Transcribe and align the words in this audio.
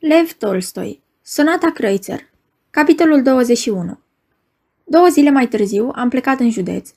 Lev 0.00 0.32
Tolstoi 0.32 1.02
Sonata 1.22 1.70
Kreutzer 1.72 2.20
Capitolul 2.70 3.22
21 3.22 3.98
Două 4.84 5.06
zile 5.10 5.30
mai 5.30 5.48
târziu 5.48 5.90
am 5.94 6.08
plecat 6.08 6.40
în 6.40 6.50
județ, 6.50 6.90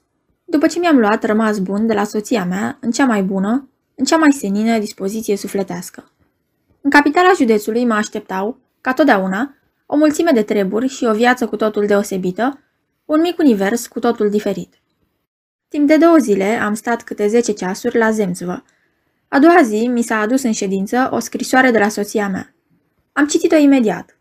după 0.46 0.68
ce 0.68 0.79
mi-am 0.79 0.97
luat 0.97 1.24
rămas 1.24 1.60
bun 1.60 1.88
de 1.88 1.94
la 1.94 2.04
soția 2.04 2.46
mea 2.46 2.78
în 2.81 2.92
cea 2.92 3.05
mai 3.05 3.24
bună, 3.24 3.70
în 3.96 4.05
cea 4.05 4.18
mai 4.18 4.31
senină 4.31 4.79
dispoziție 4.79 5.38
sufletească. 5.38 6.12
În 6.81 6.89
capitala 6.89 7.31
județului 7.36 7.86
mă 7.86 7.94
așteptau, 7.94 8.58
ca 8.81 8.94
totdeauna, 8.94 9.56
o 9.85 9.96
mulțime 9.96 10.31
de 10.31 10.42
treburi 10.42 10.88
și 10.88 11.06
o 11.06 11.13
viață 11.13 11.47
cu 11.47 11.56
totul 11.56 11.85
deosebită, 11.85 12.60
un 13.06 13.22
mic 13.22 13.40
univers 13.40 13.88
cu 13.88 13.99
totul 13.99 14.29
diferit. 14.29 14.74
Timp 15.67 15.88
de 15.88 15.97
două 15.97 16.17
zile 16.17 16.45
am 16.45 16.73
stat 16.73 17.02
câte 17.02 17.27
zece 17.27 17.52
ceasuri 17.52 17.98
la 17.98 18.12
Zemțvă. 18.12 18.63
A 19.27 19.40
doua 19.40 19.62
zi 19.63 19.88
mi 19.88 20.02
s-a 20.02 20.20
adus 20.20 20.44
în 20.44 20.52
ședință 20.52 21.09
o 21.12 21.20
scrisoare 21.20 21.72
de 21.72 21.80
la 21.80 21.88
soția 21.88 22.27
mea. 22.27 22.52
Am 23.14 23.27
citit-o 23.27 23.55
imediat. 23.55 24.17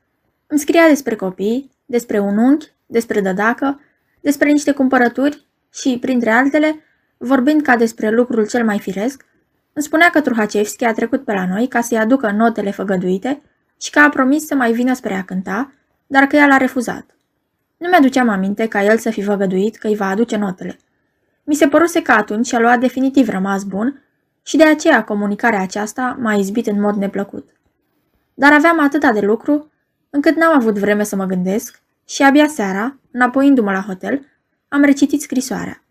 Îmi 0.47 0.61
scria 0.61 0.89
despre 0.89 1.17
copii, 1.17 1.71
despre 1.87 2.19
un 2.19 2.39
unchi, 2.39 2.73
despre 2.87 3.21
dădacă, 3.21 3.81
despre 4.21 4.51
niște 4.51 4.73
cumpărături 4.73 5.47
și, 5.73 5.99
printre 6.01 6.31
altele, 6.31 6.81
vorbind 7.17 7.63
ca 7.63 7.77
despre 7.77 8.11
lucrul 8.11 8.47
cel 8.47 8.65
mai 8.65 8.79
firesc, 8.79 9.25
îmi 9.73 9.85
spunea 9.85 10.11
că 10.11 10.21
Truhacevski 10.21 10.85
a 10.85 10.93
trecut 10.93 11.25
pe 11.25 11.33
la 11.33 11.47
noi 11.47 11.69
ca 11.69 11.81
să-i 11.81 11.99
aducă 11.99 12.31
notele 12.31 12.71
făgăduite 12.71 13.43
și 13.81 13.91
că 13.91 13.99
a 13.99 14.09
promis 14.09 14.47
să 14.47 14.55
mai 14.55 14.73
vină 14.73 14.95
spre 14.95 15.15
a 15.15 15.25
cânta, 15.25 15.73
dar 16.07 16.25
că 16.27 16.37
ea 16.37 16.47
l-a 16.47 16.57
refuzat. 16.57 17.17
Nu 17.77 17.89
mi-aduceam 17.89 18.29
aminte 18.29 18.69
ca 18.69 18.85
el 18.85 18.99
să 18.99 19.11
fi 19.11 19.23
făgăduit 19.23 19.77
că 19.77 19.87
îi 19.87 19.97
va 19.97 20.09
aduce 20.09 20.37
notele. 20.37 20.77
Mi 21.45 21.55
se 21.55 21.69
păruse 21.69 22.03
că 22.03 22.13
atunci 22.13 22.53
a 22.53 22.59
luat 22.59 22.81
definitiv 22.81 23.29
rămas 23.29 23.65
bun 23.65 24.03
și 24.43 24.57
de 24.57 24.65
aceea 24.65 25.05
comunicarea 25.05 25.61
aceasta 25.61 26.17
m-a 26.21 26.35
izbit 26.35 26.67
în 26.67 26.81
mod 26.81 26.97
neplăcut. 26.97 27.49
Dar 28.35 28.53
aveam 28.53 28.81
atâta 28.81 29.13
de 29.13 29.21
lucru 29.21 29.71
încât 30.11 30.37
n-am 30.37 30.55
avut 30.55 30.79
vreme 30.79 31.03
să 31.03 31.17
mă 31.17 31.25
gândesc 31.25 31.83
și 32.05 32.23
abia 32.23 32.47
seara, 32.47 32.97
înapoiindu-mă 33.11 33.73
la 33.73 33.81
hotel, 33.81 34.27
am 34.69 34.83
recitit 34.83 35.21
scrisoarea. 35.21 35.83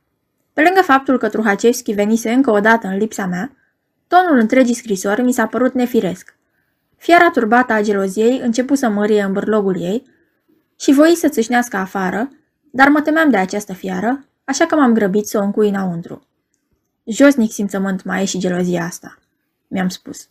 Pe 0.53 0.62
lângă 0.62 0.81
faptul 0.81 1.17
că 1.17 1.30
Truhacevski 1.30 1.94
venise 1.94 2.31
încă 2.31 2.52
o 2.52 2.59
dată 2.59 2.88
în 2.88 2.97
lipsa 2.97 3.25
mea, 3.25 3.52
tonul 4.08 4.38
întregii 4.38 4.75
scrisori 4.75 5.22
mi 5.22 5.31
s-a 5.31 5.47
părut 5.47 5.73
nefiresc. 5.73 6.36
Fiara 6.97 7.30
turbată 7.30 7.73
a 7.73 7.81
geloziei 7.81 8.39
începu 8.39 8.75
să 8.75 8.89
mărie 8.89 9.22
în 9.22 9.34
bârlogul 9.34 9.81
ei 9.81 10.03
și 10.80 10.94
voi 10.94 11.16
să 11.16 11.28
țâșnească 11.28 11.78
afară, 11.78 12.30
dar 12.72 12.88
mă 12.88 13.02
temeam 13.02 13.30
de 13.30 13.38
această 13.38 13.73
fiară, 13.73 14.25
așa 14.44 14.66
că 14.66 14.75
m-am 14.75 14.94
grăbit 14.94 15.28
să 15.28 15.38
o 15.38 15.42
încui 15.42 15.69
înăuntru. 15.69 16.28
Josnic 17.03 17.52
simțământ 17.52 18.03
mai 18.03 18.22
e 18.22 18.25
și 18.25 18.38
gelozia 18.38 18.84
asta, 18.84 19.17
mi-am 19.67 19.89
spus. 19.89 20.30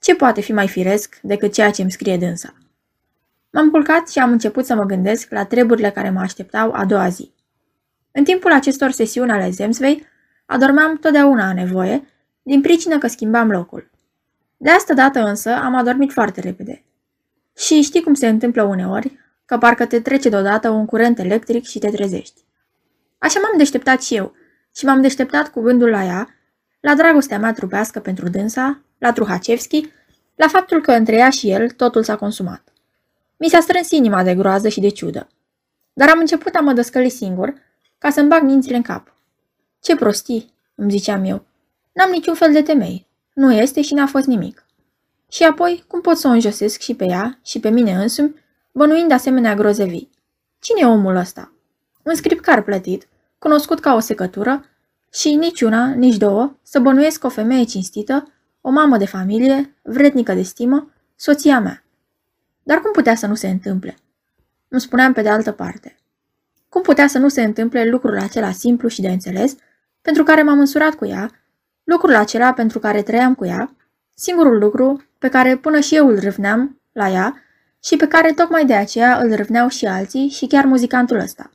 Ce 0.00 0.14
poate 0.14 0.40
fi 0.40 0.52
mai 0.52 0.68
firesc 0.68 1.18
decât 1.22 1.52
ceea 1.52 1.70
ce 1.70 1.82
îmi 1.82 1.90
scrie 1.90 2.16
dânsa? 2.16 2.54
M-am 3.50 3.70
culcat 3.70 4.08
și 4.08 4.18
am 4.18 4.30
început 4.30 4.64
să 4.64 4.74
mă 4.74 4.84
gândesc 4.84 5.30
la 5.30 5.44
treburile 5.44 5.90
care 5.90 6.10
mă 6.10 6.20
așteptau 6.20 6.72
a 6.72 6.84
doua 6.84 7.08
zi. 7.08 7.32
În 8.12 8.24
timpul 8.24 8.52
acestor 8.52 8.90
sesiuni 8.90 9.30
ale 9.30 9.50
Zemsvei, 9.50 10.06
adormeam 10.46 10.96
totdeauna 10.96 11.46
a 11.46 11.52
nevoie, 11.52 12.08
din 12.42 12.60
pricină 12.60 12.98
că 12.98 13.06
schimbam 13.06 13.50
locul. 13.50 13.90
De 14.56 14.70
asta 14.70 14.94
dată 14.94 15.20
însă 15.20 15.50
am 15.50 15.74
adormit 15.74 16.12
foarte 16.12 16.40
repede. 16.40 16.84
Și 17.56 17.82
știi 17.82 18.02
cum 18.02 18.14
se 18.14 18.28
întâmplă 18.28 18.62
uneori, 18.62 19.18
că 19.44 19.58
parcă 19.58 19.86
te 19.86 20.00
trece 20.00 20.28
deodată 20.28 20.68
un 20.68 20.86
curent 20.86 21.18
electric 21.18 21.64
și 21.64 21.78
te 21.78 21.90
trezești. 21.90 22.44
Așa 23.18 23.40
m-am 23.40 23.58
deșteptat 23.58 24.02
și 24.02 24.16
eu 24.16 24.32
și 24.74 24.84
m-am 24.84 25.00
deșteptat 25.00 25.48
cu 25.48 25.60
gândul 25.60 25.88
la 25.88 26.04
ea, 26.04 26.28
la 26.80 26.94
dragostea 26.94 27.38
mea 27.38 27.52
trupească 27.52 28.00
pentru 28.00 28.28
dânsa, 28.28 28.80
la 29.00 29.12
Truhacevski, 29.12 29.92
la 30.34 30.48
faptul 30.48 30.80
că 30.80 30.92
între 30.92 31.16
ea 31.16 31.30
și 31.30 31.50
el 31.50 31.70
totul 31.70 32.02
s-a 32.02 32.16
consumat. 32.16 32.62
Mi 33.36 33.48
s-a 33.48 33.60
strâns 33.60 33.90
inima 33.90 34.22
de 34.22 34.34
groază 34.34 34.68
și 34.68 34.80
de 34.80 34.88
ciudă. 34.88 35.28
Dar 35.92 36.08
am 36.08 36.18
început 36.18 36.54
a 36.54 36.60
mă 36.60 36.72
dăscăli 36.72 37.08
singur, 37.08 37.54
ca 37.98 38.10
să-mi 38.10 38.28
bag 38.28 38.42
mințile 38.42 38.76
în 38.76 38.82
cap. 38.82 39.14
Ce 39.80 39.96
prostii, 39.96 40.52
îmi 40.74 40.90
ziceam 40.90 41.24
eu. 41.24 41.44
N-am 41.92 42.10
niciun 42.10 42.34
fel 42.34 42.52
de 42.52 42.62
temei. 42.62 43.06
Nu 43.32 43.52
este 43.52 43.82
și 43.82 43.94
n-a 43.94 44.06
fost 44.06 44.26
nimic. 44.26 44.64
Și 45.30 45.42
apoi, 45.42 45.84
cum 45.86 46.00
pot 46.00 46.16
să 46.16 46.28
o 46.28 46.30
înjosesc 46.30 46.80
și 46.80 46.94
pe 46.94 47.04
ea 47.04 47.38
și 47.44 47.60
pe 47.60 47.68
mine 47.68 47.92
însumi, 47.92 48.34
bănuind 48.72 49.10
asemenea 49.10 49.54
grozevii? 49.54 50.10
Cine 50.58 50.80
e 50.80 50.86
omul 50.86 51.16
ăsta? 51.16 51.52
Un 52.02 52.14
scripcar 52.14 52.62
plătit, 52.62 53.08
cunoscut 53.38 53.80
ca 53.80 53.94
o 53.94 54.00
secătură, 54.00 54.64
și 55.12 55.34
nici 55.34 55.60
una, 55.60 55.86
nici 55.86 56.16
două, 56.16 56.56
să 56.62 56.78
bănuiesc 56.78 57.24
o 57.24 57.28
femeie 57.28 57.64
cinstită, 57.64 58.32
o 58.70 58.72
mamă 58.72 58.96
de 58.96 59.06
familie, 59.06 59.76
vrednică 59.82 60.32
de 60.32 60.42
stimă, 60.42 60.90
soția 61.16 61.60
mea. 61.60 61.82
Dar 62.62 62.78
cum 62.78 62.92
putea 62.92 63.14
să 63.14 63.26
nu 63.26 63.34
se 63.34 63.48
întâmple? 63.48 63.96
Îmi 64.68 64.80
spuneam 64.80 65.12
pe 65.12 65.22
de 65.22 65.28
altă 65.28 65.52
parte. 65.52 65.96
Cum 66.68 66.82
putea 66.82 67.06
să 67.06 67.18
nu 67.18 67.28
se 67.28 67.42
întâmple 67.42 67.84
lucrul 67.84 68.18
acela 68.18 68.50
simplu 68.50 68.88
și 68.88 69.00
de 69.00 69.08
înțeles, 69.08 69.56
pentru 70.02 70.22
care 70.22 70.42
m-am 70.42 70.58
însurat 70.58 70.94
cu 70.94 71.04
ea, 71.06 71.30
lucrul 71.84 72.14
acela 72.14 72.52
pentru 72.52 72.78
care 72.78 73.02
trăiam 73.02 73.34
cu 73.34 73.44
ea, 73.44 73.76
singurul 74.14 74.58
lucru 74.58 75.04
pe 75.18 75.28
care 75.28 75.56
până 75.56 75.80
și 75.80 75.96
eu 75.96 76.08
îl 76.08 76.18
râvneam 76.18 76.80
la 76.92 77.08
ea 77.08 77.42
și 77.84 77.96
pe 77.96 78.08
care 78.08 78.32
tocmai 78.32 78.66
de 78.66 78.74
aceea 78.74 79.18
îl 79.18 79.34
râvneau 79.34 79.68
și 79.68 79.86
alții 79.86 80.28
și 80.28 80.46
chiar 80.46 80.64
muzicantul 80.64 81.18
ăsta. 81.18 81.50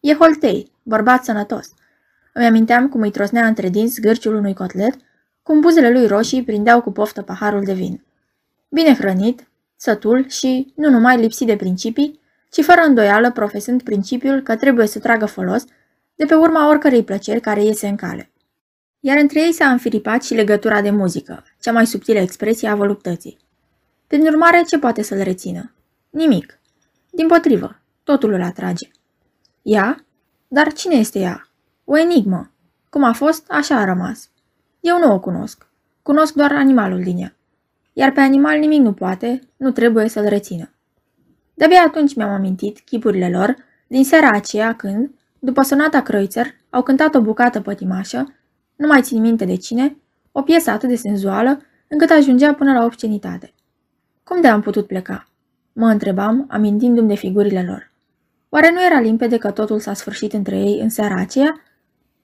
E 0.00 0.14
Holtei, 0.14 0.72
bărbat 0.82 1.24
sănătos. 1.24 1.68
Îmi 2.32 2.46
aminteam 2.46 2.88
cum 2.88 3.00
îi 3.00 3.10
trosnea 3.10 3.46
între 3.46 3.68
dinți 3.68 4.00
gârciul 4.00 4.34
unui 4.34 4.54
cotlet, 4.54 4.94
cum 5.44 5.60
buzele 5.60 5.90
lui 5.90 6.06
roșii 6.06 6.44
prindeau 6.44 6.82
cu 6.82 6.92
poftă 6.92 7.22
paharul 7.22 7.64
de 7.64 7.72
vin. 7.72 8.04
Bine 8.68 8.94
hrănit, 8.94 9.48
sătul 9.76 10.28
și, 10.28 10.72
nu 10.76 10.88
numai 10.88 11.20
lipsit 11.20 11.46
de 11.46 11.56
principii, 11.56 12.20
ci 12.50 12.62
fără 12.62 12.80
îndoială 12.80 13.32
profesând 13.32 13.82
principiul 13.82 14.40
că 14.40 14.56
trebuie 14.56 14.86
să 14.86 14.98
tragă 14.98 15.26
folos 15.26 15.64
de 16.14 16.24
pe 16.24 16.34
urma 16.34 16.68
oricărei 16.68 17.04
plăceri 17.04 17.40
care 17.40 17.62
iese 17.62 17.86
în 17.86 17.96
cale. 17.96 18.30
Iar 19.00 19.18
între 19.18 19.40
ei 19.40 19.52
s-a 19.52 19.70
înfiripat 19.70 20.22
și 20.22 20.34
legătura 20.34 20.80
de 20.80 20.90
muzică, 20.90 21.44
cea 21.60 21.72
mai 21.72 21.86
subtilă 21.86 22.18
expresie 22.18 22.68
a 22.68 22.74
voluptății. 22.74 23.38
Prin 24.06 24.26
urmare, 24.26 24.62
ce 24.66 24.78
poate 24.78 25.02
să-l 25.02 25.22
rețină? 25.22 25.74
Nimic. 26.10 26.58
Din 27.10 27.26
potrivă, 27.26 27.80
totul 28.04 28.32
îl 28.32 28.42
atrage. 28.42 28.88
Ea? 29.62 30.04
Dar 30.48 30.72
cine 30.72 30.94
este 30.94 31.18
ea? 31.18 31.48
O 31.84 31.98
enigmă. 31.98 32.50
Cum 32.90 33.04
a 33.04 33.12
fost, 33.12 33.44
așa 33.48 33.76
a 33.76 33.84
rămas. 33.84 34.30
Eu 34.84 34.98
nu 34.98 35.12
o 35.12 35.18
cunosc. 35.18 35.66
Cunosc 36.02 36.34
doar 36.34 36.52
animalul 36.52 37.02
din 37.02 37.18
ea. 37.18 37.36
Iar 37.92 38.12
pe 38.12 38.20
animal 38.20 38.58
nimic 38.58 38.80
nu 38.80 38.92
poate, 38.92 39.40
nu 39.56 39.70
trebuie 39.70 40.08
să-l 40.08 40.24
rețină. 40.24 40.70
De-abia 41.54 41.82
atunci 41.86 42.14
mi-am 42.14 42.30
amintit 42.30 42.78
chipurile 42.78 43.30
lor 43.30 43.56
din 43.86 44.04
seara 44.04 44.30
aceea 44.30 44.74
când, 44.74 45.10
după 45.38 45.62
sonata 45.62 46.02
Kreutzer, 46.02 46.46
au 46.70 46.82
cântat 46.82 47.14
o 47.14 47.20
bucată 47.20 47.60
pătimașă, 47.60 48.34
nu 48.76 48.86
mai 48.86 49.02
țin 49.02 49.20
minte 49.20 49.44
de 49.44 49.56
cine, 49.56 49.96
o 50.32 50.42
piesă 50.42 50.70
atât 50.70 50.88
de 50.88 50.96
senzuală 50.96 51.60
încât 51.88 52.10
ajungea 52.10 52.54
până 52.54 52.72
la 52.72 52.84
obscenitate. 52.84 53.52
Cum 54.24 54.40
de 54.40 54.48
am 54.48 54.60
putut 54.60 54.86
pleca? 54.86 55.28
Mă 55.72 55.86
întrebam, 55.86 56.46
amintindu-mi 56.48 57.08
de 57.08 57.14
figurile 57.14 57.64
lor. 57.68 57.92
Oare 58.48 58.70
nu 58.72 58.84
era 58.84 59.00
limpede 59.00 59.36
că 59.36 59.50
totul 59.50 59.80
s-a 59.80 59.94
sfârșit 59.94 60.32
între 60.32 60.56
ei 60.56 60.80
în 60.80 60.88
seara 60.88 61.20
aceea? 61.20 61.60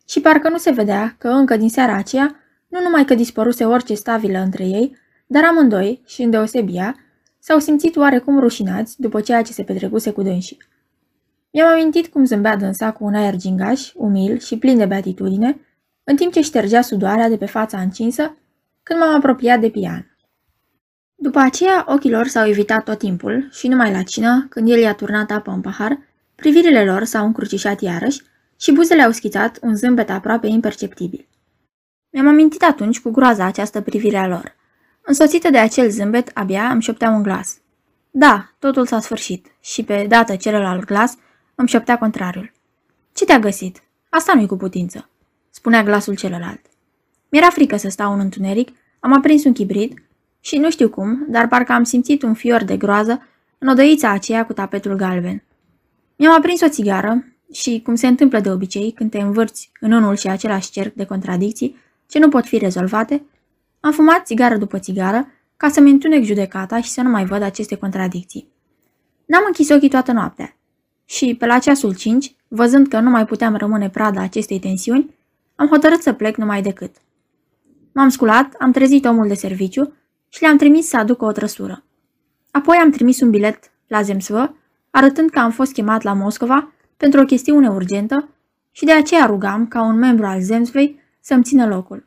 Și 0.09 0.21
parcă 0.21 0.49
nu 0.49 0.57
se 0.57 0.71
vedea 0.71 1.15
că 1.19 1.29
încă 1.29 1.57
din 1.57 1.69
seara 1.69 1.95
aceea, 1.95 2.40
nu 2.71 2.81
numai 2.83 3.05
că 3.05 3.15
dispăruse 3.15 3.65
orice 3.65 3.95
stabilă 3.95 4.39
între 4.39 4.65
ei, 4.65 4.97
dar 5.27 5.45
amândoi, 5.45 6.03
și 6.07 6.23
îndeosebia, 6.23 6.97
s-au 7.39 7.59
simțit 7.59 7.97
oarecum 7.97 8.39
rușinați 8.39 9.01
după 9.01 9.21
ceea 9.21 9.43
ce 9.43 9.53
se 9.53 9.63
petrecuse 9.63 10.11
cu 10.11 10.23
dânsii. 10.23 10.59
Mi-am 11.53 11.69
amintit 11.69 12.07
cum 12.07 12.25
zâmbea 12.25 12.57
dânsa 12.57 12.93
cu 12.93 13.05
un 13.05 13.15
aer 13.15 13.37
gingaș, 13.37 13.93
umil 13.95 14.39
și 14.39 14.59
plin 14.59 14.79
de 14.79 14.87
beatitudine, 14.87 15.61
în 16.05 16.17
timp 16.17 16.33
ce 16.33 16.41
ștergea 16.41 16.81
sudoarea 16.81 17.29
de 17.29 17.37
pe 17.37 17.47
fața 17.47 17.81
încinsă, 17.81 18.37
când 18.83 19.01
m-am 19.01 19.15
apropiat 19.15 19.61
de 19.61 19.71
pian. 19.71 20.17
După 21.15 21.39
aceea, 21.39 21.85
ochii 21.89 22.11
lor 22.11 22.27
s-au 22.27 22.49
evitat 22.49 22.85
tot 22.85 22.99
timpul 22.99 23.49
și 23.51 23.69
numai 23.69 23.93
la 23.93 24.03
cină, 24.03 24.47
când 24.51 24.71
el 24.71 24.79
i-a 24.79 24.95
turnat 24.95 25.31
apă 25.31 25.51
în 25.51 25.61
pahar, 25.61 25.99
privirile 26.35 26.85
lor 26.85 27.05
s-au 27.05 27.27
încrucișat 27.27 27.81
iarăși 27.81 28.23
și 28.61 28.73
buzele 28.73 29.03
au 29.03 29.11
schițat 29.11 29.59
un 29.63 29.77
zâmbet 29.77 30.11
aproape 30.11 30.47
imperceptibil. 30.47 31.29
Mi-am 32.11 32.27
amintit 32.27 32.63
atunci 32.63 33.01
cu 33.01 33.11
groaza 33.11 33.45
această 33.45 33.81
privire 33.81 34.17
a 34.17 34.27
lor. 34.27 34.57
Însoțită 35.01 35.51
de 35.51 35.59
acel 35.59 35.91
zâmbet, 35.91 36.31
abia 36.35 36.69
îmi 36.69 36.83
șoptea 36.83 37.11
un 37.11 37.23
glas. 37.23 37.59
Da, 38.11 38.51
totul 38.59 38.87
s-a 38.87 39.01
sfârșit 39.01 39.47
și 39.61 39.85
pe 39.85 40.07
dată 40.09 40.37
celălalt 40.37 40.85
glas 40.85 41.17
îmi 41.55 41.69
șoptea 41.69 41.99
contrariul. 41.99 42.53
Ce 43.13 43.25
te-a 43.25 43.39
găsit? 43.39 43.83
Asta 44.09 44.33
nu-i 44.35 44.47
cu 44.47 44.57
putință, 44.57 45.09
spunea 45.51 45.83
glasul 45.83 46.17
celălalt. 46.17 46.61
Mi-era 47.29 47.51
frică 47.51 47.77
să 47.77 47.89
stau 47.89 48.13
în 48.13 48.21
întuneric, 48.21 48.69
am 49.01 49.13
aprins 49.13 49.45
un 49.45 49.53
chibrit 49.53 50.03
și 50.41 50.59
nu 50.59 50.71
știu 50.71 50.89
cum, 50.89 51.27
dar 51.29 51.49
parcă 51.49 51.73
am 51.73 51.83
simțit 51.83 52.23
un 52.23 52.35
fior 52.35 52.65
de 52.65 52.77
groază 52.77 53.27
în 53.59 53.69
odăița 53.69 54.11
aceea 54.11 54.47
cu 54.47 54.53
tapetul 54.53 54.95
galben. 54.95 55.43
Mi-am 56.17 56.35
aprins 56.35 56.61
o 56.61 56.69
țigară 56.69 57.25
și, 57.53 57.81
cum 57.85 57.95
se 57.95 58.07
întâmplă 58.07 58.41
de 58.41 58.51
obicei 58.51 58.93
când 58.93 59.11
te 59.11 59.19
învârți 59.19 59.71
în 59.81 59.93
unul 59.93 60.17
și 60.17 60.29
același 60.29 60.71
cerc 60.71 60.95
de 60.95 61.05
contradicții 61.05 61.77
ce 62.11 62.19
nu 62.19 62.29
pot 62.29 62.45
fi 62.45 62.59
rezolvate, 62.59 63.23
am 63.81 63.93
fumat 63.93 64.27
țigară 64.27 64.57
după 64.57 64.79
țigară, 64.79 65.27
ca 65.57 65.69
să-mi 65.69 65.91
întunec 65.91 66.23
judecata 66.23 66.81
și 66.81 66.91
să 66.91 67.01
nu 67.01 67.09
mai 67.11 67.25
văd 67.25 67.43
aceste 67.43 67.75
contradicții. 67.77 68.49
N-am 69.27 69.43
închis 69.47 69.69
ochii 69.69 69.89
toată 69.89 70.13
noaptea 70.13 70.57
și, 71.05 71.35
pe 71.39 71.47
la 71.47 71.59
ceasul 71.59 71.95
5, 71.95 72.35
văzând 72.49 72.89
că 72.89 73.01
nu 73.01 73.11
mai 73.11 73.25
puteam 73.25 73.57
rămâne 73.57 73.91
prada 73.91 74.21
acestei 74.23 74.59
tensiuni, 74.59 75.15
am 75.57 75.67
hotărât 75.67 76.03
să 76.03 76.13
plec 76.13 76.37
numai 76.37 76.63
decât. 76.63 76.95
M-am 77.93 78.09
sculat, 78.09 78.55
am 78.59 78.73
trezit 78.73 79.05
omul 79.05 79.29
de 79.29 79.35
serviciu 79.35 79.93
și 80.29 80.43
le-am 80.43 80.57
trimis 80.57 80.89
să 80.89 80.97
aducă 80.97 81.25
o 81.25 81.33
trăsură. 81.33 81.85
Apoi 82.51 82.77
am 82.77 82.91
trimis 82.91 83.21
un 83.21 83.31
bilet 83.31 83.71
la 83.87 84.03
Zemsvă, 84.03 84.57
arătând 84.91 85.31
că 85.31 85.39
am 85.39 85.51
fost 85.51 85.73
chemat 85.73 86.03
la 86.03 86.13
Moscova 86.13 86.73
pentru 86.97 87.21
o 87.21 87.25
chestiune 87.25 87.69
urgentă 87.69 88.29
și 88.71 88.85
de 88.85 88.93
aceea 88.93 89.27
rugam 89.27 89.67
ca 89.67 89.83
un 89.83 89.97
membru 89.97 90.27
al 90.27 90.41
Zemsvei 90.41 91.00
să-mi 91.21 91.43
țină 91.43 91.67
locul. 91.67 92.07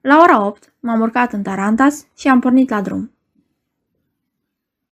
La 0.00 0.20
ora 0.20 0.46
8 0.46 0.72
m-am 0.80 1.00
urcat 1.00 1.32
în 1.32 1.42
Tarantas 1.42 2.06
și 2.16 2.28
am 2.28 2.40
pornit 2.40 2.70
la 2.70 2.80
drum. 2.80 3.11